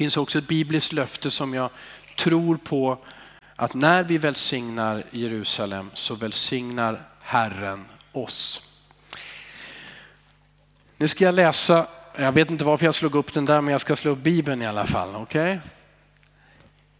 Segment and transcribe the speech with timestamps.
[0.00, 1.70] finns också ett bibliskt löfte som jag
[2.16, 2.98] tror på
[3.56, 8.62] att när vi välsignar Jerusalem så välsignar Herren oss.
[10.96, 11.86] Nu ska jag läsa,
[12.16, 14.62] jag vet inte varför jag slog upp den där men jag ska slå upp Bibeln
[14.62, 15.16] i alla fall.
[15.16, 15.58] Okay?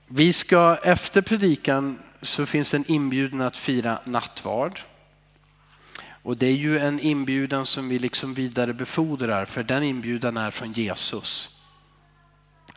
[0.07, 4.81] Vi ska efter predikan så finns det en inbjudan att fira nattvard.
[6.23, 10.73] Och det är ju en inbjudan som vi liksom vidarebefordrar för den inbjudan är från
[10.73, 11.60] Jesus.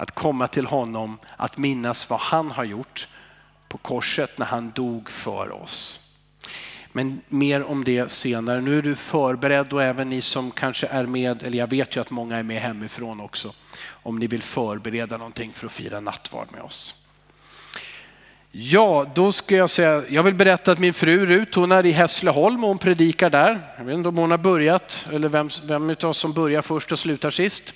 [0.03, 3.07] Att komma till honom, att minnas vad han har gjort
[3.67, 6.09] på korset när han dog för oss.
[6.91, 8.61] Men mer om det senare.
[8.61, 12.01] Nu är du förberedd och även ni som kanske är med, eller jag vet ju
[12.01, 13.53] att många är med hemifrån också,
[13.89, 17.02] om ni vill förbereda någonting för att fira nattvard med oss.
[18.55, 21.91] Ja, då ska jag säga, jag vill berätta att min fru Rut, hon är i
[21.91, 23.59] Hässleholm och hon predikar där.
[23.77, 26.91] Jag vet inte om hon har börjat eller vem, vem av oss som börjar först
[26.91, 27.73] och slutar sist.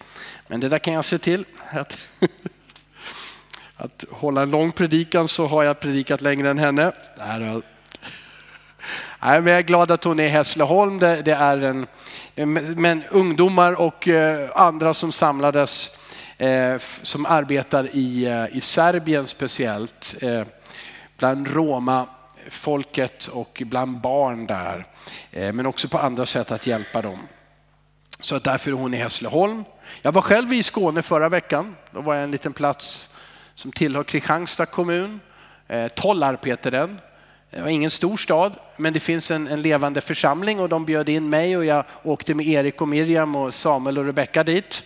[0.47, 1.45] Men det där kan jag se till.
[1.69, 1.97] Att,
[3.75, 6.91] att hålla en lång predikan så har jag predikat längre än henne.
[9.21, 10.99] Nej, men jag är glad att hon är i Hässleholm.
[10.99, 15.97] Det, det är en, men ungdomar och eh, andra som samlades
[16.37, 20.15] eh, som arbetar i, eh, i Serbien speciellt
[21.17, 24.85] bland Roma-folket och bland barn där.
[25.31, 27.19] Eh, men också på andra sätt att hjälpa dem.
[28.19, 29.63] Så att därför är hon i Hässleholm.
[30.01, 31.75] Jag var själv i Skåne förra veckan.
[31.91, 33.13] Då var jag en liten plats
[33.55, 35.19] som tillhör Kristianstad kommun.
[35.67, 36.99] Eh, Tollarp heter den.
[37.51, 41.09] Det var ingen stor stad, men det finns en, en, levande församling och de bjöd
[41.09, 44.83] in mig och jag åkte med Erik och Miriam och Samuel och Rebecka dit.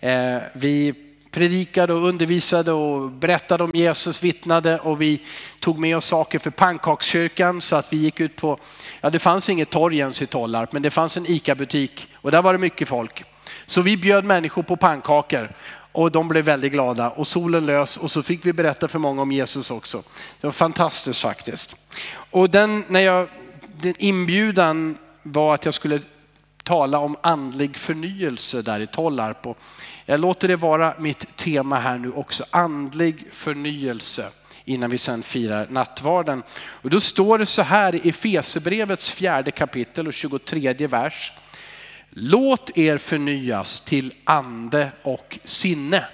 [0.00, 0.94] Eh, vi
[1.32, 5.20] predikade och undervisade och berättade om Jesus, vittnade och vi
[5.60, 8.58] tog med oss saker för pannkakskyrkan så att vi gick ut på,
[9.00, 12.42] ja det fanns inget torg ens i Tollarp men det fanns en ICA-butik och där
[12.42, 13.24] var det mycket folk.
[13.66, 15.52] Så vi bjöd människor på pannkakor
[15.92, 19.22] och de blev väldigt glada och solen lös och så fick vi berätta för många
[19.22, 20.02] om Jesus också.
[20.40, 21.76] Det var fantastiskt faktiskt.
[22.30, 23.28] Och den, när jag,
[23.80, 26.00] den inbjudan var att jag skulle
[26.62, 29.46] tala om andlig förnyelse där i Tollarp.
[29.46, 29.58] Och
[30.06, 34.28] jag låter det vara mitt tema här nu också, andlig förnyelse
[34.64, 36.42] innan vi sen firar nattvarden.
[36.58, 41.32] Och då står det så här i Efesebrevets fjärde kapitel och 23 vers.
[42.10, 46.04] Låt er förnyas till ande och sinne.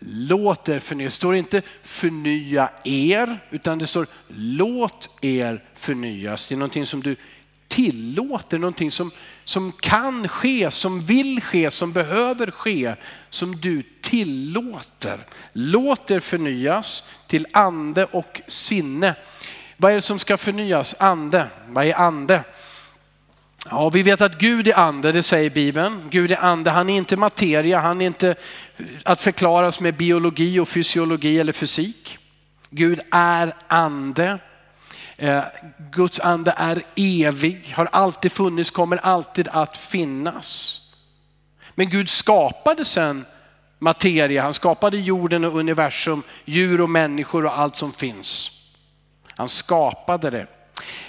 [0.00, 1.12] Låt er förnyas.
[1.12, 6.46] Det står inte förnya er, utan det står låt er förnyas.
[6.48, 7.16] Det är någonting som du
[7.68, 9.10] tillåter, någonting som,
[9.44, 12.94] som kan ske, som vill ske, som behöver ske,
[13.30, 15.26] som du tillåter.
[15.52, 19.14] Låt er förnyas till ande och sinne.
[19.76, 20.94] Vad är det som ska förnyas?
[20.98, 21.46] Ande.
[21.68, 22.44] Vad är ande?
[23.70, 26.08] Ja, vi vet att Gud är ande, det säger Bibeln.
[26.10, 28.34] Gud är ande, han är inte materia, han är inte
[29.04, 32.18] att förklaras med biologi och fysiologi eller fysik.
[32.70, 34.38] Gud är ande.
[35.16, 35.42] Eh,
[35.90, 40.80] Guds ande är evig, har alltid funnits, kommer alltid att finnas.
[41.74, 43.24] Men Gud skapade sen
[43.78, 48.50] materia, han skapade jorden och universum, djur och människor och allt som finns.
[49.36, 50.46] Han skapade det.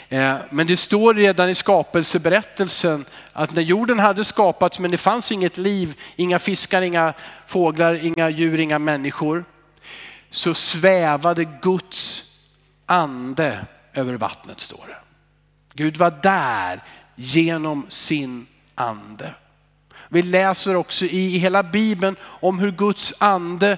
[0.09, 5.31] Eh, men det står redan i skapelseberättelsen att när jorden hade skapats men det fanns
[5.31, 7.13] inget liv, inga fiskar, inga
[7.46, 9.46] fåglar, inga djur, inga människor.
[10.29, 12.23] Så svävade Guds
[12.85, 13.66] ande
[13.97, 14.97] över vattnet står det.
[15.74, 16.84] Gud var där
[17.16, 19.35] genom sin ande.
[20.09, 23.78] Vi läser också i hela Bibeln om hur Guds ande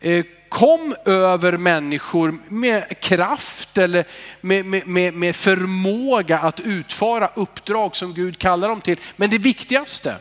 [0.00, 4.04] eh, kom över människor med kraft eller
[4.40, 9.00] med, med, med, förmåga att utföra uppdrag som Gud kallar dem till.
[9.16, 10.16] Men det viktigaste,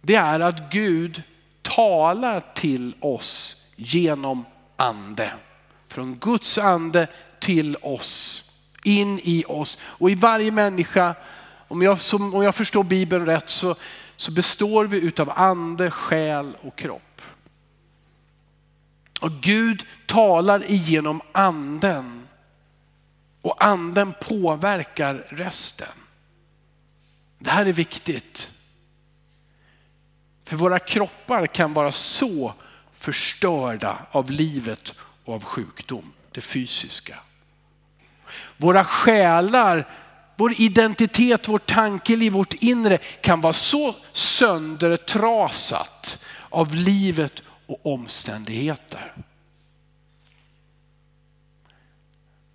[0.00, 1.22] det är att Gud
[1.62, 4.44] talar till oss genom
[4.76, 5.32] ande.
[5.88, 7.08] Från Guds ande
[7.42, 8.44] till oss,
[8.84, 9.78] in i oss.
[9.82, 11.14] Och i varje människa,
[11.68, 13.76] om jag, som, om jag förstår Bibeln rätt, så,
[14.16, 17.22] så består vi utav ande, själ och kropp.
[19.20, 22.28] Och Gud talar igenom anden
[23.42, 25.88] och anden påverkar resten.
[27.38, 28.52] Det här är viktigt.
[30.44, 32.54] För våra kroppar kan vara så
[32.92, 34.94] förstörda av livet
[35.24, 37.18] och av sjukdom, det fysiska.
[38.56, 39.88] Våra själar,
[40.36, 49.14] vår identitet, vårt tankeliv, vårt inre kan vara så söndertrasat av livet och omständigheter.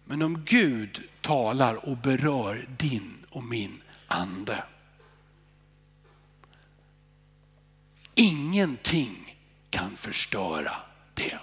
[0.06, 4.64] Men om Gud talar och berör din och min ande.
[8.16, 9.38] Ingenting
[9.70, 10.72] kan förstöra
[11.14, 11.40] det.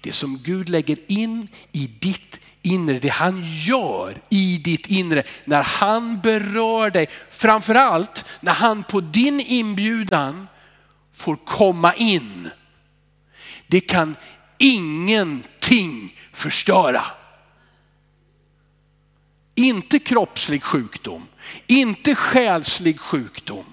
[0.00, 5.62] Det som Gud lägger in i ditt inre, det han gör i ditt inre, när
[5.62, 10.48] han berör dig, framförallt när han på din inbjudan
[11.12, 12.50] får komma in.
[13.66, 14.16] Det kan
[14.58, 17.04] ingenting förstöra.
[19.54, 21.26] Inte kroppslig sjukdom,
[21.66, 23.64] inte själslig sjukdom.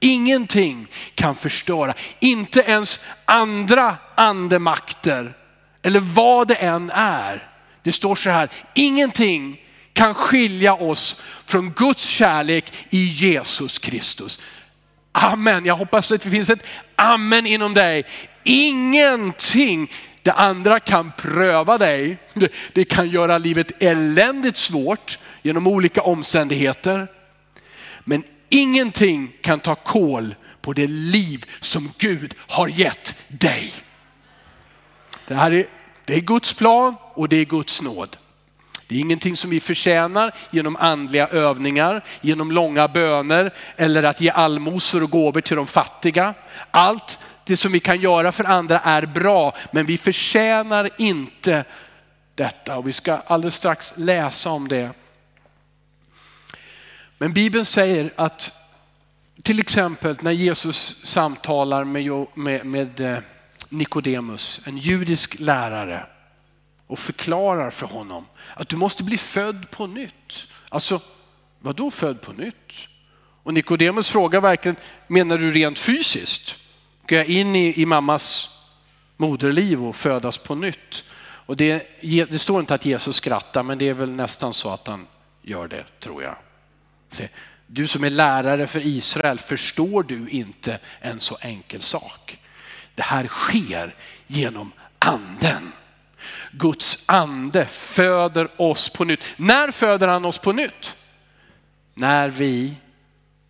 [0.00, 5.36] Ingenting kan förstöra, inte ens andra andemakter
[5.82, 7.49] eller vad det än är.
[7.82, 9.60] Det står så här, ingenting
[9.92, 14.40] kan skilja oss från Guds kärlek i Jesus Kristus.
[15.12, 16.66] Amen, jag hoppas att det finns ett
[16.96, 18.04] amen inom dig.
[18.44, 19.92] Ingenting,
[20.22, 22.16] det andra kan pröva dig.
[22.72, 27.08] Det, kan göra livet eländigt svårt genom olika omständigheter.
[28.04, 33.72] Men ingenting kan ta kål på det liv som Gud har gett dig.
[35.26, 35.66] Det här är,
[36.10, 38.16] det är Guds plan och det är Guds nåd.
[38.86, 44.30] Det är ingenting som vi förtjänar genom andliga övningar, genom långa böner eller att ge
[44.30, 46.34] allmosor och gåvor till de fattiga.
[46.70, 51.64] Allt det som vi kan göra för andra är bra, men vi förtjänar inte
[52.34, 54.90] detta och vi ska alldeles strax läsa om det.
[57.18, 58.58] Men Bibeln säger att
[59.42, 63.18] till exempel när Jesus samtalar med, med, med eh,
[63.70, 66.06] Nikodemus, en judisk lärare
[66.86, 70.46] och förklarar för honom att du måste bli född på nytt.
[70.68, 71.00] Alltså,
[71.58, 72.72] vad då född på nytt?
[73.42, 74.76] Och Nikodemus frågar verkligen,
[75.06, 76.56] menar du rent fysiskt?
[77.04, 78.50] Ska jag in i, i mammas
[79.16, 81.04] moderliv och födas på nytt?
[81.20, 84.86] Och det, det står inte att Jesus skrattar, men det är väl nästan så att
[84.86, 85.06] han
[85.42, 86.36] gör det, tror jag.
[87.66, 92.38] Du som är lärare för Israel, förstår du inte en så enkel sak?
[93.00, 93.94] Det här sker
[94.26, 95.72] genom anden.
[96.52, 99.24] Guds ande föder oss på nytt.
[99.36, 100.94] När föder han oss på nytt?
[101.94, 102.74] När vi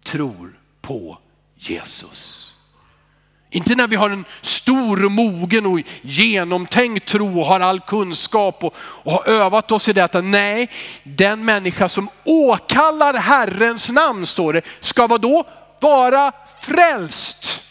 [0.05, 1.19] tror på
[1.56, 2.52] Jesus.
[3.50, 8.75] Inte när vi har en stor, mogen och genomtänkt tro och har all kunskap och,
[8.79, 10.20] och har övat oss i detta.
[10.20, 10.70] Nej,
[11.02, 15.44] den människa som åkallar Herrens namn, står det, ska vad då?
[15.81, 17.64] Vara frälst.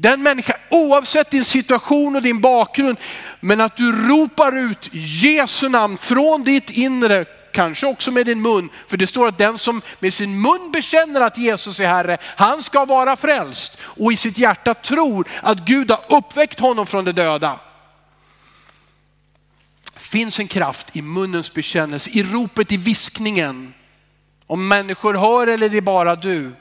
[0.00, 2.98] Den människa, oavsett din situation och din bakgrund,
[3.40, 8.70] men att du ropar ut Jesu namn från ditt inre, kanske också med din mun.
[8.86, 12.62] För det står att den som med sin mun bekänner att Jesus är Herre, han
[12.62, 13.78] ska vara frälst.
[13.80, 17.60] Och i sitt hjärta tror att Gud har uppväckt honom från de döda.
[19.96, 23.74] finns en kraft i munnens bekännelse, i ropet, i viskningen.
[24.46, 26.52] Om människor hör eller det är bara du.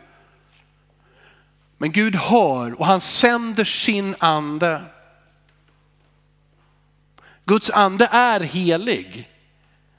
[1.78, 4.82] Men Gud hör och han sänder sin ande.
[7.46, 9.30] Guds ande är helig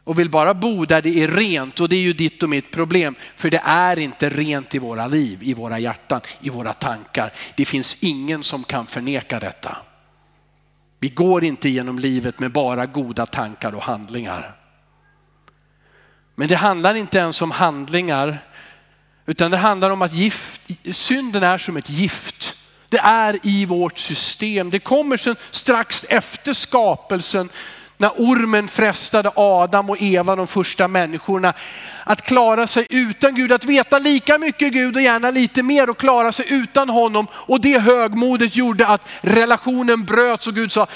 [0.05, 2.71] och vill bara bo där det är rent och det är ju ditt och mitt
[2.71, 3.15] problem.
[3.37, 7.33] För det är inte rent i våra liv, i våra hjärtan, i våra tankar.
[7.57, 9.77] Det finns ingen som kan förneka detta.
[10.99, 14.57] Vi går inte genom livet med bara goda tankar och handlingar.
[16.35, 18.39] Men det handlar inte ens om handlingar
[19.29, 20.61] utan det handlar om att gift,
[20.93, 22.55] synden är som ett gift.
[22.89, 24.71] Det är i vårt system.
[24.71, 27.51] Det kommer sen strax efter skapelsen
[27.97, 31.53] när ormen frestade Adam och Eva, de första människorna,
[32.05, 35.99] att klara sig utan Gud, att veta lika mycket Gud och gärna lite mer och
[35.99, 37.27] klara sig utan honom.
[37.33, 40.87] Och det högmodet gjorde att relationen bröts och Gud sa,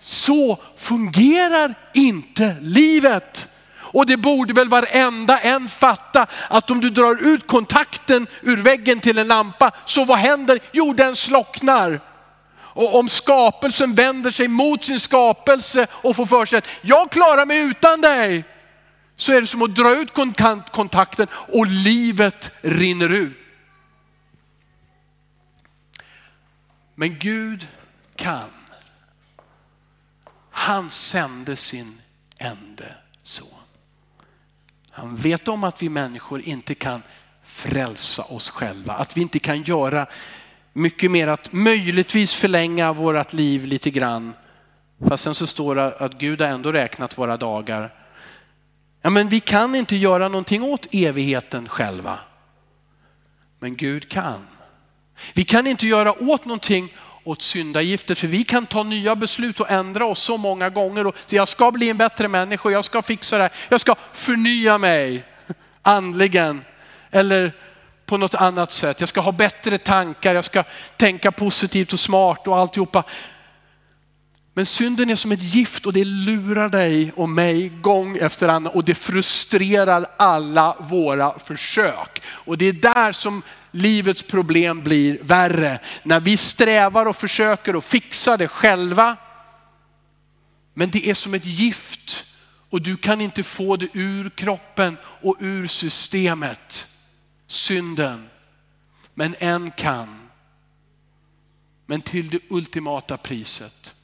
[0.00, 3.49] så fungerar inte livet.
[3.92, 9.00] Och det borde väl varenda en fatta att om du drar ut kontakten ur väggen
[9.00, 10.60] till en lampa, så vad händer?
[10.72, 12.00] Jo, den slocknar.
[12.56, 17.46] Och om skapelsen vänder sig mot sin skapelse och får för sig att jag klarar
[17.46, 18.44] mig utan dig,
[19.16, 20.14] så är det som att dra ut
[20.72, 23.36] kontakten och livet rinner ut.
[26.94, 27.66] Men Gud
[28.16, 28.50] kan.
[30.50, 32.00] Han sände sin
[32.38, 33.59] ende son.
[35.00, 37.02] Han vet om att vi människor inte kan
[37.42, 40.06] frälsa oss själva, att vi inte kan göra
[40.72, 44.34] mycket mer att möjligtvis förlänga vårt liv lite grann.
[45.08, 47.94] Fast sen så står det att Gud har ändå räknat våra dagar.
[49.02, 52.18] Ja, men vi kan inte göra någonting åt evigheten själva.
[53.58, 54.46] Men Gud kan.
[55.34, 59.70] Vi kan inte göra åt någonting åt syndagiftet för vi kan ta nya beslut och
[59.70, 63.02] ändra oss så många gånger och säga jag ska bli en bättre människa, jag ska
[63.02, 65.24] fixa det här, jag ska förnya mig
[65.82, 66.64] andligen
[67.10, 67.52] eller
[68.06, 69.00] på något annat sätt.
[69.00, 70.64] Jag ska ha bättre tankar, jag ska
[70.96, 73.04] tänka positivt och smart och alltihopa.
[74.54, 78.72] Men synden är som ett gift och det lurar dig och mig gång efter annan
[78.72, 82.22] och det frustrerar alla våra försök.
[82.26, 85.80] Och det är där som livets problem blir värre.
[86.02, 89.16] När vi strävar och försöker att fixa det själva.
[90.74, 92.26] Men det är som ett gift
[92.70, 96.88] och du kan inte få det ur kroppen och ur systemet.
[97.46, 98.28] Synden.
[99.14, 100.28] Men en kan.
[101.86, 103.94] Men till det ultimata priset.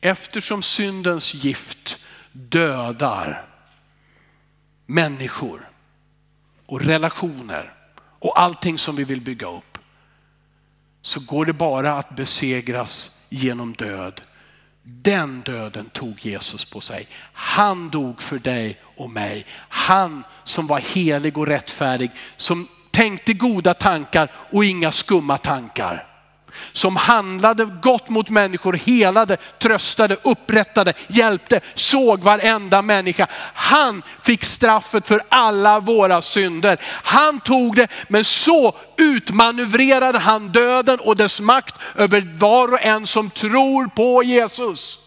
[0.00, 1.98] Eftersom syndens gift
[2.32, 3.46] dödar
[4.86, 5.70] människor
[6.66, 7.79] och relationer
[8.20, 9.78] och allting som vi vill bygga upp
[11.02, 14.20] så går det bara att besegras genom död.
[14.82, 17.08] Den döden tog Jesus på sig.
[17.32, 19.46] Han dog för dig och mig.
[19.68, 26.09] Han som var helig och rättfärdig, som tänkte goda tankar och inga skumma tankar
[26.72, 33.26] som handlade gott mot människor, helade, tröstade, upprättade, hjälpte, såg varenda människa.
[33.54, 36.78] Han fick straffet för alla våra synder.
[37.02, 43.06] Han tog det, men så utmanövrerade han döden och dess makt över var och en
[43.06, 44.98] som tror på Jesus.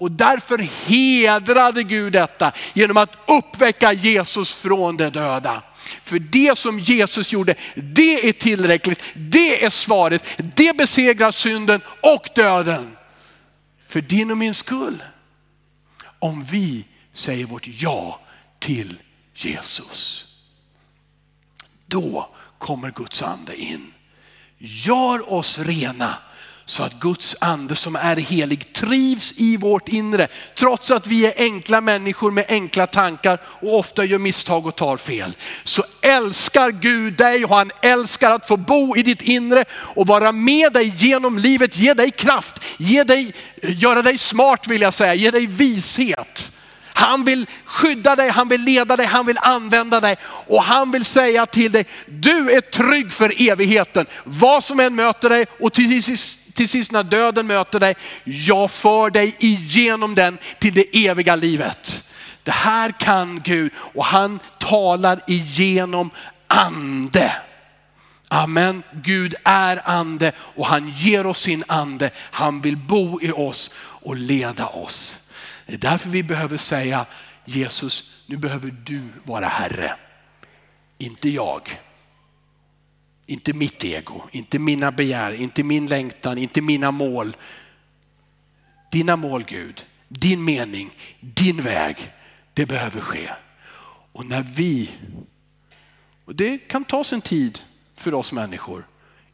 [0.00, 5.62] Och därför hedrade Gud detta genom att uppväcka Jesus från de döda.
[6.02, 9.00] För det som Jesus gjorde, det är tillräckligt.
[9.14, 10.24] Det är svaret.
[10.56, 12.96] Det besegrar synden och döden.
[13.86, 15.02] För din och min skull.
[16.18, 18.20] Om vi säger vårt ja
[18.58, 18.98] till
[19.34, 20.26] Jesus.
[21.86, 22.28] Då
[22.58, 23.92] kommer Guds ande in.
[24.58, 26.18] Gör oss rena
[26.64, 30.28] så att Guds ande som är helig trivs i vårt inre.
[30.54, 34.96] Trots att vi är enkla människor med enkla tankar och ofta gör misstag och tar
[34.96, 35.36] fel.
[35.64, 40.32] Så älskar Gud dig och han älskar att få bo i ditt inre och vara
[40.32, 45.14] med dig genom livet, ge dig kraft, ge dig, göra dig smart vill jag säga,
[45.14, 46.56] ge dig vishet.
[46.92, 51.04] Han vill skydda dig, han vill leda dig, han vill använda dig och han vill
[51.04, 54.06] säga till dig, du är trygg för evigheten.
[54.24, 58.70] Vad som än möter dig och till sist till sist när döden möter dig, jag
[58.70, 62.10] för dig igenom den till det eviga livet.
[62.42, 66.10] Det här kan Gud och han talar igenom
[66.46, 67.36] ande.
[68.28, 68.82] Amen.
[68.92, 72.10] Gud är ande och han ger oss sin ande.
[72.16, 75.18] Han vill bo i oss och leda oss.
[75.66, 77.06] Det är därför vi behöver säga
[77.44, 79.94] Jesus, nu behöver du vara Herre.
[80.98, 81.80] Inte jag.
[83.30, 87.36] Inte mitt ego, inte mina begär, inte min längtan, inte mina mål.
[88.90, 92.12] Dina mål Gud, din mening, din väg,
[92.54, 93.30] det behöver ske.
[94.12, 94.90] Och när vi,
[96.24, 97.58] och det kan ta sin tid
[97.94, 98.86] för oss människor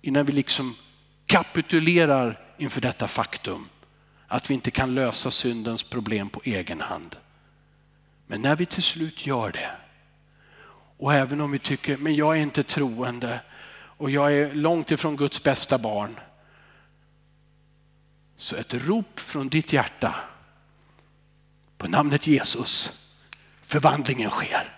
[0.02, 0.76] innan vi liksom
[1.26, 3.68] kapitulerar inför detta faktum
[4.26, 7.16] att vi inte kan lösa syndens problem på egen hand.
[8.26, 9.70] Men när vi till slut gör det
[10.98, 13.40] och även om vi tycker, men jag är inte troende,
[13.96, 16.20] och jag är långt ifrån Guds bästa barn.
[18.36, 20.14] Så ett rop från ditt hjärta
[21.78, 22.92] på namnet Jesus,
[23.62, 24.72] förvandlingen sker.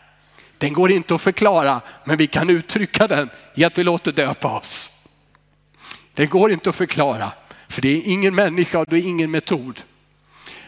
[0.59, 4.59] Den går inte att förklara, men vi kan uttrycka den i att vi låter döpa
[4.59, 4.91] oss.
[6.15, 7.33] Den går inte att förklara,
[7.69, 9.83] för det är ingen människa och det är ingen metod.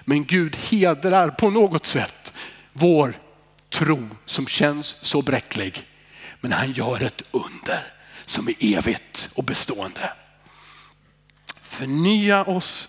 [0.04, 2.35] Men Gud hedrar på något sätt
[2.73, 3.14] vår
[3.71, 5.87] tro som känns så bräcklig.
[6.40, 8.00] Men han gör ett under
[8.30, 10.12] som är evigt och bestående.
[11.62, 12.88] Förnya oss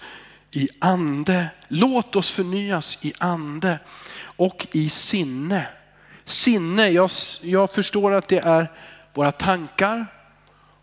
[0.51, 1.47] i ande.
[1.67, 3.79] Låt oss förnyas i ande
[4.23, 5.67] och i sinne.
[6.25, 7.09] Sinne, jag,
[7.41, 8.71] jag förstår att det är
[9.13, 10.05] våra tankar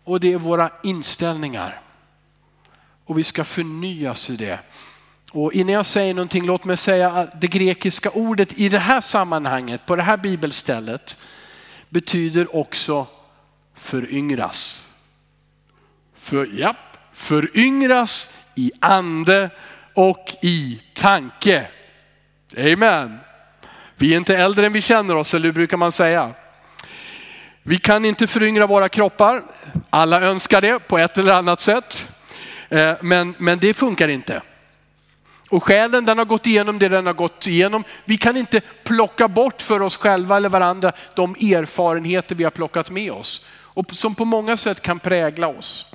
[0.03, 1.81] och det är våra inställningar.
[3.05, 4.59] Och vi ska förnyas i det.
[5.31, 9.01] Och innan jag säger någonting, låt mig säga att det grekiska ordet i det här
[9.01, 11.17] sammanhanget, på det här bibelstället,
[11.89, 13.07] betyder också
[13.79, 14.87] föryngras.
[16.15, 16.75] För, ja,
[17.13, 19.49] föryngras i ande
[19.93, 21.67] och i tanke.
[22.57, 23.19] Amen.
[23.95, 26.33] Vi är inte äldre än vi känner oss, eller hur brukar man säga?
[27.63, 29.43] Vi kan inte föryngra våra kroppar.
[29.89, 32.07] Alla önskar det på ett eller annat sätt.
[32.69, 34.41] Eh, men, men det funkar inte.
[35.49, 37.83] Och själen den har gått igenom det den har gått igenom.
[38.05, 42.89] Vi kan inte plocka bort för oss själva eller varandra de erfarenheter vi har plockat
[42.89, 43.45] med oss
[43.79, 45.85] och som på många sätt kan prägla oss.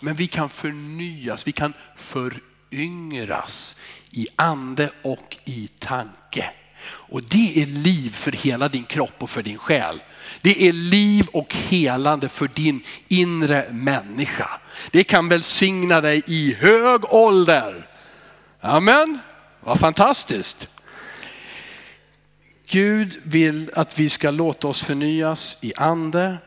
[0.00, 3.76] Men vi kan förnyas, vi kan föryngras
[4.10, 6.50] i ande och i tanke.
[6.82, 10.02] Och det är liv för hela din kropp och för din själ.
[10.40, 14.50] Det är liv och helande för din inre människa.
[14.90, 17.86] Det kan välsigna dig i hög ålder.
[18.60, 19.18] Amen,
[19.60, 20.70] vad fantastiskt.
[22.70, 26.38] Gud vill att vi ska låta oss förnyas i ande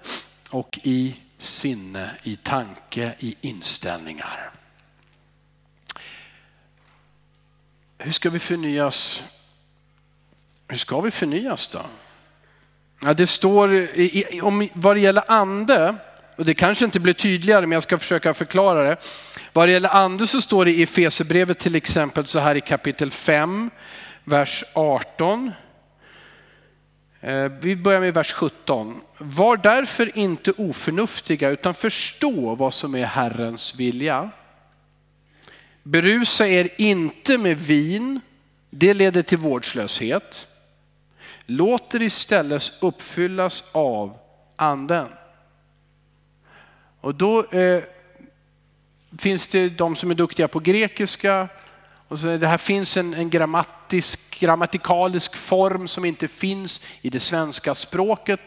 [0.50, 4.50] och i sinne, i tanke, i inställningar.
[7.98, 9.24] Hur ska vi förnyas?
[10.68, 11.82] Hur ska vi förnyas då?
[13.02, 15.96] Ja, det står i, om vad det gäller ande,
[16.36, 18.98] och det kanske inte blir tydligare men jag ska försöka förklara det.
[19.54, 23.12] Vad det gäller ande så står det i Efesierbrevet till exempel så här i kapitel
[23.12, 23.70] 5,
[24.24, 25.52] vers 18.
[27.24, 29.02] Eh, vi börjar med vers 17.
[29.18, 34.30] Var därför inte oförnuftiga utan förstå vad som är Herrens vilja.
[35.84, 38.22] Berusa er inte med vin,
[38.70, 40.48] det leder till vårdslöshet.
[41.46, 44.18] Låt er istället uppfyllas av
[44.56, 45.08] anden.
[47.02, 47.84] Och då eh,
[49.18, 51.48] finns det de som är duktiga på grekiska.
[52.14, 57.20] Och så det här finns en, en grammatisk, grammatikalisk form som inte finns i det
[57.20, 58.40] svenska språket.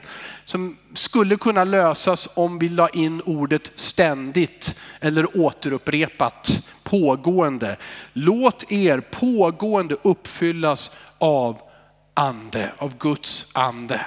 [0.45, 7.77] Som skulle kunna lösas om vi la in ordet ständigt eller återupprepat, pågående.
[8.13, 11.61] Låt er pågående uppfyllas av
[12.15, 14.07] ande, av Guds ande.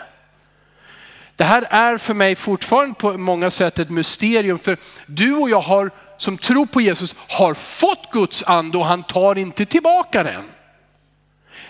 [1.40, 4.60] Det här är för mig fortfarande på många sätt ett mysterium.
[4.60, 9.04] För du och jag har, som tror på Jesus har fått Guds ande och han
[9.04, 10.44] tar inte tillbaka den.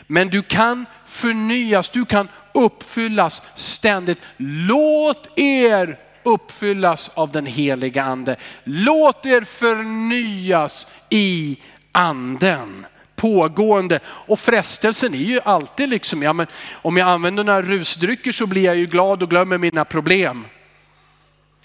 [0.08, 4.18] Men du kan förnyas, du kan uppfyllas ständigt.
[4.38, 8.36] Låt er uppfyllas av den heliga ande.
[8.64, 11.58] Låt er förnyas i
[11.92, 12.86] anden
[13.20, 14.00] pågående.
[14.06, 18.66] Och frestelsen är ju alltid liksom, ja, men om jag använder några rusdrycker så blir
[18.66, 20.46] jag ju glad och glömmer mina problem.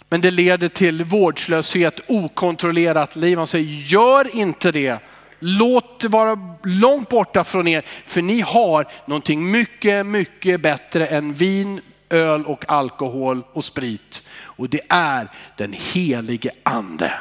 [0.09, 3.39] Men det leder till vårdslöshet, okontrollerat liv.
[3.39, 4.99] Man säger, gör inte det.
[5.39, 11.33] Låt det vara långt borta från er, för ni har någonting mycket, mycket bättre än
[11.33, 14.23] vin, öl och alkohol och sprit.
[14.40, 17.12] Och det är den helige ande.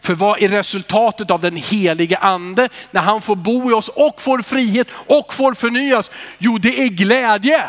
[0.00, 4.20] För vad är resultatet av den helige ande när han får bo i oss och
[4.20, 6.10] får frihet och får förnyas?
[6.38, 7.64] Jo, det är glädje.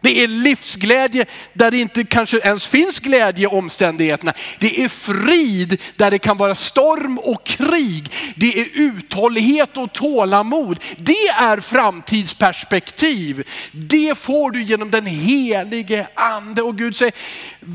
[0.00, 4.32] Det är livsglädje där det inte kanske ens finns glädje i omständigheterna.
[4.58, 8.12] Det är frid där det kan vara storm och krig.
[8.36, 10.80] Det är uthållighet och tålamod.
[10.96, 13.48] Det är framtidsperspektiv.
[13.72, 16.62] Det får du genom den helige ande.
[16.62, 17.14] Och Gud säger,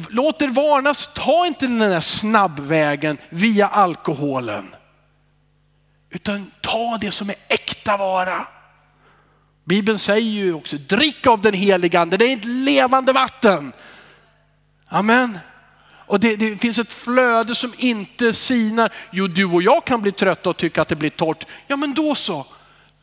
[0.09, 4.75] låt er varnas, ta inte den där snabbvägen via alkoholen.
[6.09, 8.47] Utan ta det som är äkta vara.
[9.65, 13.73] Bibeln säger ju också, drick av den heliga ande, det är ett levande vatten.
[14.87, 15.39] Amen.
[16.07, 18.93] Och det, det, finns ett flöde som inte sinar.
[19.11, 21.45] Jo, du och jag kan bli trötta och tycka att det blir torrt.
[21.67, 22.45] Ja, men då så.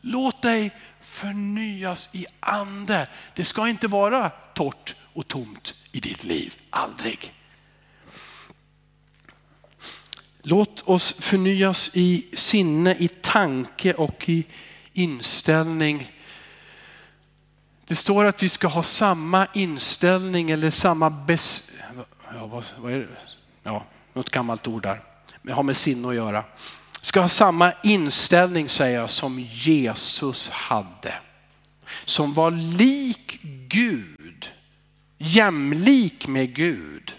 [0.01, 0.71] Låt dig
[1.01, 3.07] förnyas i ande.
[3.35, 6.53] Det ska inte vara torrt och tomt i ditt liv.
[6.69, 7.33] Aldrig.
[10.41, 14.45] Låt oss förnyas i sinne, i tanke och i
[14.93, 16.12] inställning
[17.87, 21.71] det står att vi ska ha samma inställning eller samma bes...
[22.35, 23.07] Ja, vad, vad är det?
[23.63, 25.01] Ja, något gammalt ord där.
[25.41, 26.43] Men har med sinne att göra.
[27.01, 31.13] Ska ha samma inställning säger jag som Jesus hade.
[32.05, 34.51] Som var lik Gud.
[35.17, 37.13] Jämlik med Gud.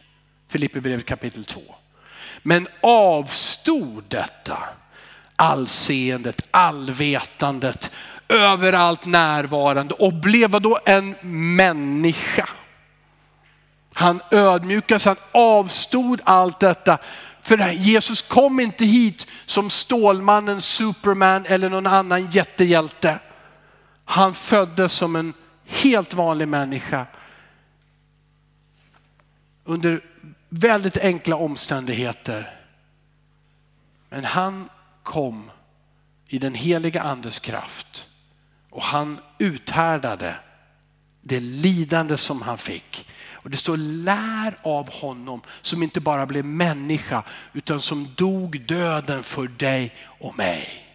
[0.48, 1.60] Filipperbrevet kapitel 2.
[2.42, 4.58] Men avstod detta
[5.36, 7.90] allseendet, allvetandet,
[8.34, 11.14] överallt närvarande och blev då en
[11.56, 12.48] människa.
[13.94, 16.98] Han ödmjukades, han avstod allt detta.
[17.40, 23.18] För Jesus kom inte hit som Stålmannen, Superman eller någon annan jättehjälte.
[24.04, 25.32] Han föddes som en
[25.64, 27.06] helt vanlig människa.
[29.64, 30.04] Under
[30.48, 32.60] väldigt enkla omständigheter.
[34.08, 34.68] Men han
[35.02, 35.50] kom
[36.28, 38.08] i den heliga andes kraft
[38.74, 40.36] och han uthärdade
[41.22, 43.08] det lidande som han fick.
[43.32, 49.22] Och det står lär av honom som inte bara blev människa utan som dog döden
[49.22, 50.86] för dig och mig.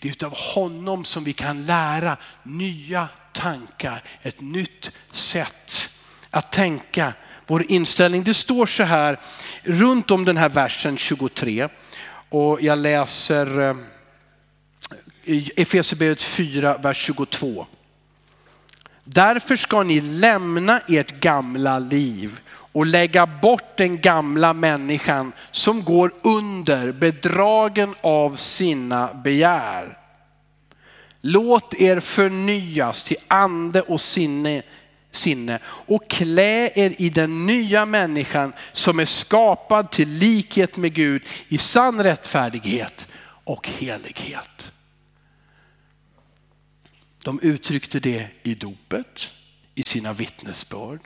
[0.00, 5.90] Det är utav honom som vi kan lära nya tankar, ett nytt sätt
[6.30, 7.12] att tänka.
[7.46, 9.20] Vår inställning, det står så här
[9.62, 11.68] runt om den här versen 23
[12.28, 13.76] och jag läser eh,
[15.56, 17.66] Efesierbrevet 4, vers 22.
[19.04, 26.14] Därför ska ni lämna ert gamla liv och lägga bort den gamla människan som går
[26.22, 29.98] under bedragen av sina begär.
[31.20, 34.62] Låt er förnyas till ande och sinne,
[35.10, 41.22] sinne och klä er i den nya människan som är skapad till likhet med Gud
[41.48, 43.08] i sann rättfärdighet
[43.44, 44.73] och helighet.
[47.24, 49.30] De uttryckte det i dopet,
[49.74, 51.00] i sina vittnesbörd.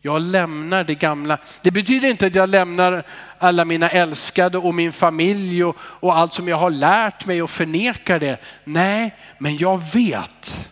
[0.00, 1.38] Jag lämnar det gamla.
[1.62, 3.02] Det betyder inte att jag lämnar
[3.38, 7.50] alla mina älskade och min familj och, och allt som jag har lärt mig och
[7.50, 8.40] förnekar det.
[8.64, 10.70] Nej, men jag vet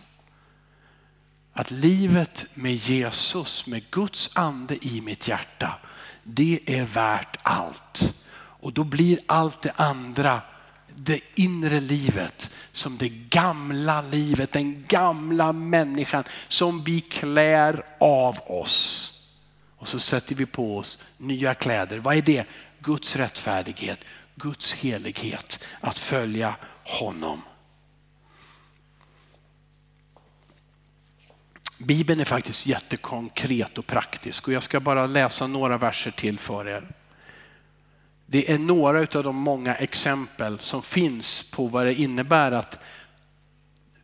[1.53, 5.73] att livet med Jesus, med Guds ande i mitt hjärta,
[6.23, 8.23] det är värt allt.
[8.33, 10.41] Och då blir allt det andra
[10.95, 19.07] det inre livet som det gamla livet, den gamla människan som vi klär av oss.
[19.77, 21.97] Och så sätter vi på oss nya kläder.
[21.97, 22.45] Vad är det?
[22.79, 23.99] Guds rättfärdighet,
[24.35, 27.41] Guds helighet, att följa honom.
[31.77, 36.67] Bibeln är faktiskt jättekonkret och praktisk och jag ska bara läsa några verser till för
[36.67, 37.00] er.
[38.31, 42.79] Det är några av de många exempel som finns på vad det innebär att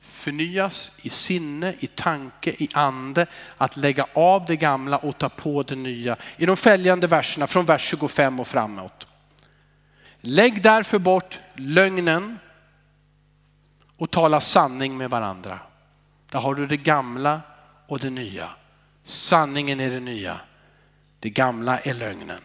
[0.01, 3.25] förnyas i sinne, i tanke, i ande,
[3.57, 6.15] att lägga av det gamla och ta på det nya.
[6.37, 9.07] I de följande verserna från vers 25 och framåt.
[10.21, 12.39] Lägg därför bort lögnen
[13.97, 15.59] och tala sanning med varandra.
[16.31, 17.41] Där har du det gamla
[17.87, 18.49] och det nya.
[19.03, 20.39] Sanningen är det nya.
[21.19, 22.41] Det gamla är lögnen.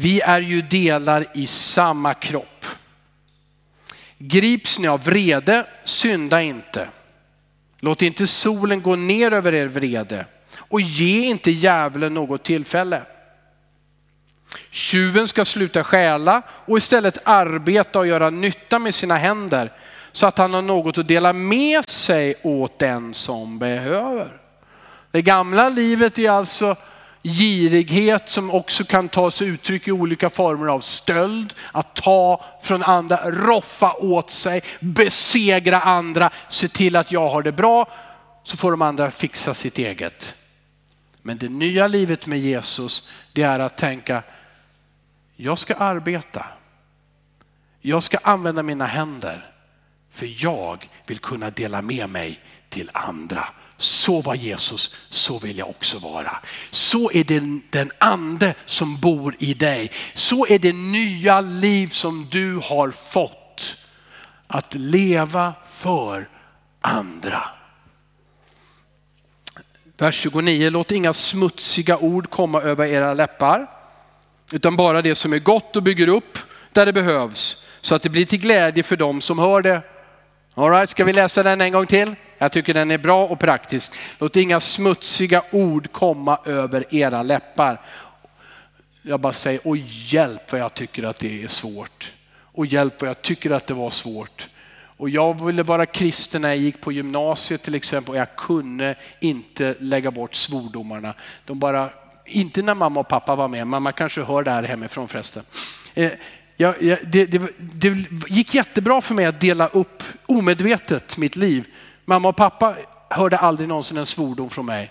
[0.00, 2.66] Vi är ju delar i samma kropp.
[4.18, 6.88] Grips ni av vrede, synda inte.
[7.80, 13.02] Låt inte solen gå ner över er vrede och ge inte djävulen något tillfälle.
[14.70, 19.72] Tjuven ska sluta stjäla och istället arbeta och göra nytta med sina händer
[20.12, 24.40] så att han har något att dela med sig åt den som behöver.
[25.10, 26.76] Det gamla livet är alltså
[27.22, 32.82] girighet som också kan ta sig uttryck i olika former av stöld, att ta från
[32.82, 37.88] andra, roffa åt sig, besegra andra, se till att jag har det bra
[38.44, 40.34] så får de andra fixa sitt eget.
[41.22, 44.22] Men det nya livet med Jesus, det är att tänka,
[45.36, 46.46] jag ska arbeta.
[47.80, 49.50] Jag ska använda mina händer
[50.10, 53.48] för jag vill kunna dela med mig till andra.
[53.80, 56.38] Så var Jesus, så vill jag också vara.
[56.70, 59.90] Så är det den ande som bor i dig.
[60.14, 63.76] Så är det nya liv som du har fått.
[64.46, 66.28] Att leva för
[66.80, 67.42] andra.
[69.98, 73.66] Vers 29, låt inga smutsiga ord komma över era läppar.
[74.52, 76.38] Utan bara det som är gott och bygger upp
[76.72, 77.64] där det behövs.
[77.80, 79.82] Så att det blir till glädje för dem som hör det.
[80.58, 82.14] All right, ska vi läsa den en gång till?
[82.38, 83.92] Jag tycker den är bra och praktisk.
[84.18, 87.80] Låt inga smutsiga ord komma över era läppar.
[89.02, 92.12] Jag bara säger, och hjälp vad jag tycker att det är svårt.
[92.40, 94.48] Och hjälp vad jag tycker att det var svårt.
[94.96, 98.94] Och jag ville vara kristen när jag gick på gymnasiet till exempel och jag kunde
[99.20, 101.14] inte lägga bort svordomarna.
[101.46, 101.90] De bara,
[102.24, 105.42] inte när mamma och pappa var med, mamma kanske hör det här hemifrån förresten.
[105.94, 106.10] Eh,
[106.60, 111.64] jag, jag, det, det, det gick jättebra för mig att dela upp omedvetet mitt liv
[112.08, 112.76] Mamma och pappa
[113.10, 114.90] hörde aldrig någonsin en svordom från mig.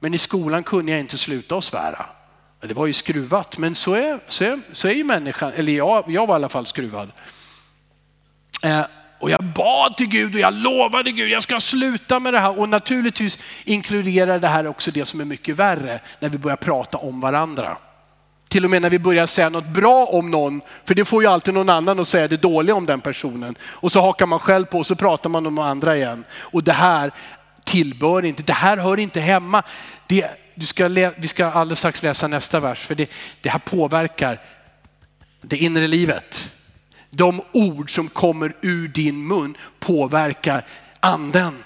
[0.00, 2.06] Men i skolan kunde jag inte sluta att svära.
[2.60, 6.04] Det var ju skruvat, men så är, så är, så är ju människan, eller jag,
[6.10, 7.10] jag var i alla fall skruvad.
[8.62, 8.84] Eh,
[9.20, 12.58] och jag bad till Gud och jag lovade Gud, jag ska sluta med det här.
[12.58, 16.98] Och naturligtvis inkluderar det här också det som är mycket värre, när vi börjar prata
[16.98, 17.76] om varandra.
[18.48, 21.28] Till och med när vi börjar säga något bra om någon, för det får ju
[21.28, 23.56] alltid någon annan att säga det dåliga om den personen.
[23.62, 26.24] Och så hakar man själv på och så pratar man om andra igen.
[26.34, 27.10] Och det här
[27.64, 29.62] tillbör inte, det här hör inte hemma.
[30.06, 34.40] Det, du ska vi ska alldeles strax läsa nästa vers, för det, det här påverkar
[35.42, 36.50] det inre livet.
[37.10, 40.64] De ord som kommer ur din mun påverkar
[41.00, 41.64] anden.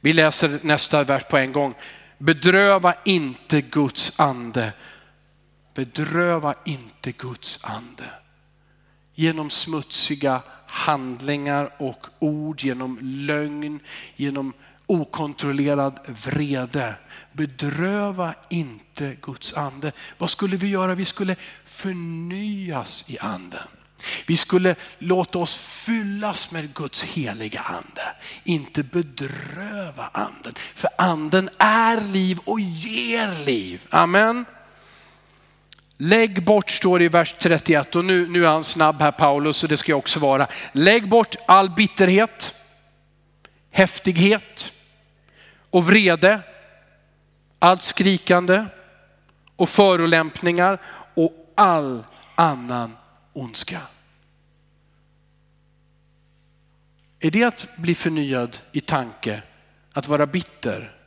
[0.00, 1.74] Vi läser nästa vers på en gång.
[2.18, 4.72] Bedröva inte Guds ande
[5.78, 8.04] Bedröva inte Guds ande.
[9.14, 13.80] Genom smutsiga handlingar och ord, genom lögn,
[14.16, 14.52] genom
[14.86, 16.94] okontrollerad vrede.
[17.32, 19.92] Bedröva inte Guds ande.
[20.18, 20.94] Vad skulle vi göra?
[20.94, 23.68] Vi skulle förnyas i anden.
[24.26, 28.02] Vi skulle låta oss fyllas med Guds heliga ande,
[28.44, 30.54] inte bedröva anden.
[30.74, 33.86] För anden är liv och ger liv.
[33.90, 34.44] Amen.
[36.00, 39.62] Lägg bort, står det i vers 31 och nu, nu är han snabb här Paulus
[39.62, 40.46] och det ska jag också vara.
[40.72, 42.54] Lägg bort all bitterhet,
[43.70, 44.72] häftighet
[45.70, 46.40] och vrede,
[47.58, 48.64] allt skrikande
[49.56, 50.78] och förolämpningar
[51.14, 52.96] och all annan
[53.32, 53.80] ondska.
[57.20, 59.42] Är det att bli förnyad i tanke?
[59.92, 60.97] Att vara bitter?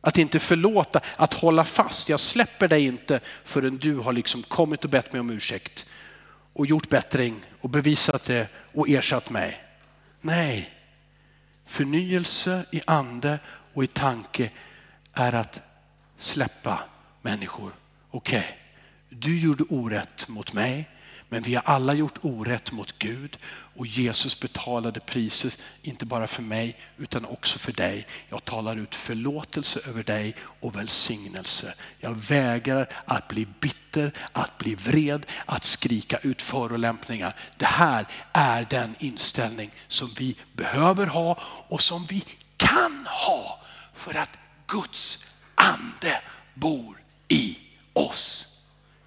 [0.00, 2.08] Att inte förlåta, att hålla fast.
[2.08, 5.86] Jag släpper dig inte förrän du har liksom kommit och bett mig om ursäkt
[6.52, 9.62] och gjort bättring och bevisat det och ersatt mig.
[10.20, 10.70] Nej,
[11.66, 13.38] förnyelse i ande
[13.74, 14.50] och i tanke
[15.12, 15.62] är att
[16.16, 16.78] släppa
[17.22, 17.72] människor.
[18.10, 18.52] Okej, okay,
[19.08, 20.88] du gjorde orätt mot mig.
[21.32, 23.38] Men vi har alla gjort orätt mot Gud
[23.76, 28.06] och Jesus betalade priset, inte bara för mig utan också för dig.
[28.28, 31.74] Jag talar ut förlåtelse över dig och välsignelse.
[31.98, 37.36] Jag vägrar att bli bitter, att bli vred, att skrika ut förolämpningar.
[37.56, 41.38] Det här är den inställning som vi behöver ha
[41.68, 42.24] och som vi
[42.56, 43.60] kan ha
[43.94, 44.30] för att
[44.66, 46.22] Guds ande
[46.54, 47.58] bor i
[47.92, 48.49] oss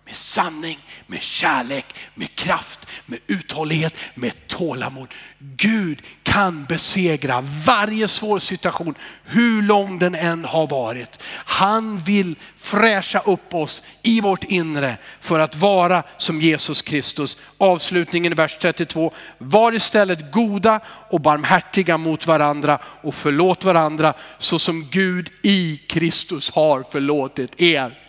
[0.05, 5.07] med sanning, med kärlek, med kraft, med uthållighet, med tålamod.
[5.39, 11.19] Gud kan besegra varje svår situation, hur lång den än har varit.
[11.45, 17.37] Han vill fräscha upp oss i vårt inre för att vara som Jesus Kristus.
[17.57, 19.13] Avslutningen i vers 32.
[19.37, 26.51] Var istället goda och barmhärtiga mot varandra och förlåt varandra så som Gud i Kristus
[26.51, 28.02] har förlåtit er.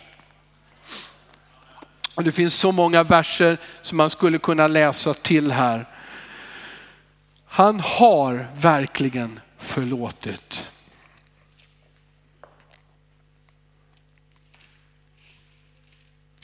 [2.15, 5.85] Och det finns så många verser som man skulle kunna läsa till här.
[7.45, 10.71] Han har verkligen förlåtit.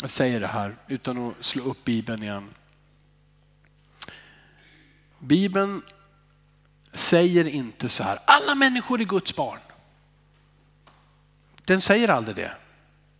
[0.01, 2.49] Jag säger det här utan att slå upp Bibeln igen.
[5.19, 5.81] Bibeln
[6.93, 9.59] säger inte så här, alla människor är Guds barn.
[11.65, 12.51] Den säger aldrig det.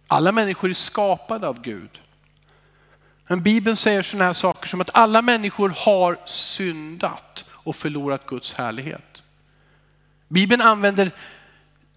[0.08, 2.02] Alla människor är skapade av Gud.
[3.28, 8.54] Men Bibeln säger sådana här saker som att alla människor har syndat och förlorat Guds
[8.54, 9.24] härlighet.
[10.28, 11.12] Bibeln använder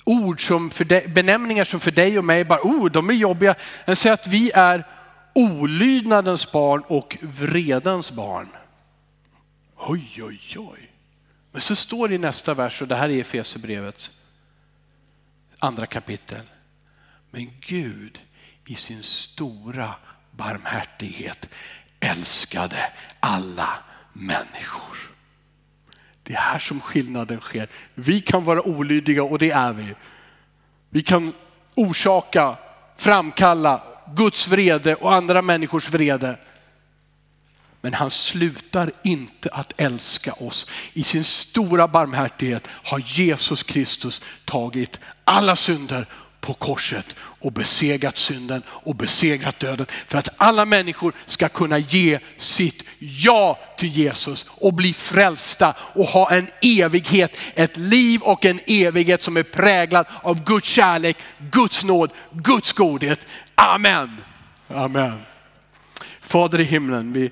[0.05, 3.55] ord som för dig, benämningar som för dig och mig bara, oh, de är jobbiga.
[3.87, 4.87] Den säger att vi är
[5.33, 8.49] olydnadens barn och vredens barn.
[9.77, 10.91] Oj, oj, oj.
[11.53, 14.11] Men så står det i nästa vers, och det här är Efesierbrevets
[15.59, 16.41] andra kapitel.
[17.31, 18.21] Men Gud
[18.67, 19.95] i sin stora
[20.37, 21.49] barmhärtighet
[22.01, 23.69] älskade alla
[24.13, 24.97] människor.
[26.23, 27.69] Det är här som skillnaden sker.
[27.95, 29.95] Vi kan vara olydiga och det är vi.
[30.91, 31.33] Vi kan
[31.75, 32.57] orsaka,
[32.97, 33.83] framkalla
[34.15, 36.39] Guds vrede och andra människors vrede.
[37.81, 40.67] Men han slutar inte att älska oss.
[40.93, 46.07] I sin stora barmhärtighet har Jesus Kristus tagit alla synder
[46.45, 49.87] på korset och besegrat synden och besegrat döden.
[50.09, 56.07] För att alla människor ska kunna ge sitt ja till Jesus och bli frälsta och
[56.07, 61.17] ha en evighet, ett liv och en evighet som är präglad av Guds kärlek,
[61.51, 63.27] Guds nåd, Guds godhet.
[63.55, 64.17] Amen.
[64.69, 65.23] Amen.
[66.21, 67.31] Fader i himlen, vi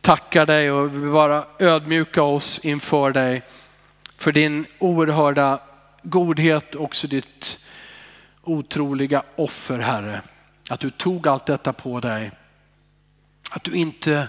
[0.00, 3.42] tackar dig och vi vill bara ödmjuka oss inför dig
[4.18, 5.58] för din oerhörda
[6.02, 7.65] godhet, också ditt
[8.46, 10.22] otroliga offer Herre.
[10.70, 12.30] Att du tog allt detta på dig.
[13.50, 14.28] Att du inte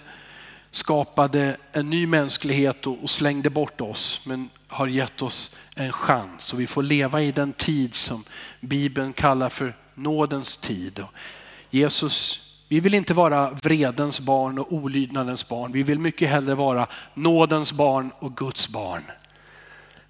[0.71, 6.59] skapade en ny mänsklighet och slängde bort oss men har gett oss en chans och
[6.59, 8.23] vi får leva i den tid som
[8.59, 11.03] Bibeln kallar för nådens tid.
[11.69, 15.71] Jesus, vi vill inte vara vredens barn och olydnadens barn.
[15.71, 19.03] Vi vill mycket hellre vara nådens barn och Guds barn.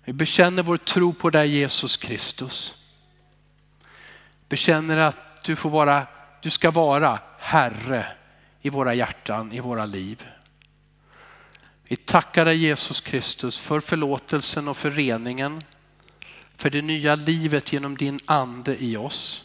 [0.03, 2.86] Vi bekänner vår tro på dig Jesus Kristus
[4.49, 6.07] bekänner att du, får vara,
[6.41, 8.05] du ska vara Herre
[8.61, 10.25] i våra hjärtan, i våra liv.
[11.83, 15.61] Vi tackar dig Jesus Kristus för förlåtelsen och för reningen,
[16.55, 19.43] för det nya livet genom din ande i oss.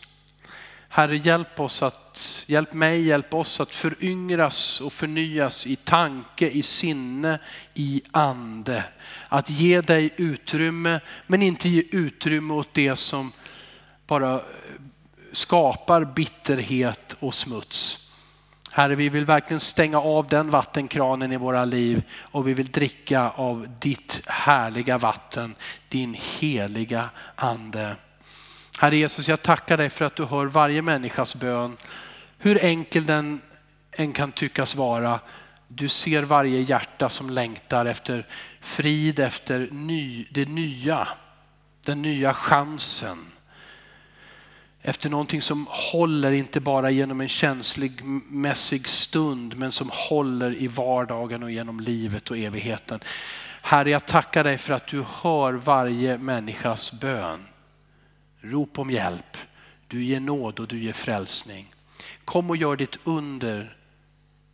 [0.89, 6.63] Herre, hjälp oss att, hjälp mig, hjälp oss att föryngras och förnyas i tanke, i
[6.63, 7.39] sinne,
[7.75, 8.85] i ande.
[9.29, 13.33] Att ge dig utrymme, men inte ge utrymme åt det som
[14.07, 14.43] bara
[15.33, 18.11] skapar bitterhet och smuts.
[18.73, 23.31] Herre, vi vill verkligen stänga av den vattenkranen i våra liv och vi vill dricka
[23.31, 25.55] av ditt härliga vatten,
[25.89, 27.97] din heliga ande.
[28.79, 31.77] Herre Jesus, jag tackar dig för att du hör varje människas bön.
[32.39, 33.41] Hur enkel den
[33.93, 35.21] än kan tyckas vara.
[35.69, 38.27] Du ser varje hjärta som längtar efter
[38.61, 41.09] frid, efter ny, det nya,
[41.87, 43.32] den nya chansen.
[44.85, 50.67] Efter någonting som håller inte bara genom en känslig mässig stund men som håller i
[50.67, 53.01] vardagen och genom livet och evigheten.
[53.63, 57.41] Herre, jag tackar dig för att du hör varje människas bön.
[58.41, 59.37] Rop om hjälp.
[59.89, 61.75] Du ger nåd och du ger frälsning.
[62.25, 63.77] Kom och gör ditt under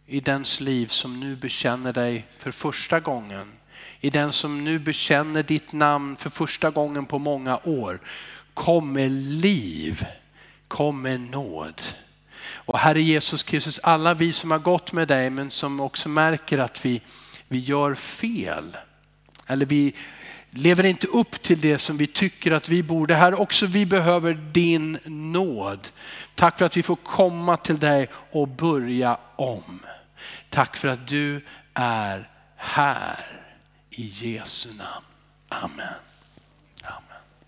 [0.06, 3.52] i dens liv som nu bekänner dig för första gången.
[4.00, 8.00] I den som nu bekänner ditt namn för första gången på många år.
[8.58, 10.06] Kom med liv,
[10.68, 11.82] kom med nåd.
[12.50, 16.58] Och Herre Jesus Kristus, alla vi som har gått med dig men som också märker
[16.58, 17.00] att vi,
[17.48, 18.76] vi gör fel.
[19.46, 19.94] Eller vi
[20.50, 23.14] lever inte upp till det som vi tycker att vi borde.
[23.14, 25.88] Herre, också vi behöver din nåd.
[26.34, 29.80] Tack för att vi får komma till dig och börja om.
[30.50, 31.44] Tack för att du
[31.74, 33.42] är här.
[33.90, 35.04] I Jesu namn.
[35.48, 36.07] Amen.